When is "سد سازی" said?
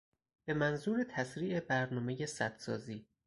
2.25-3.07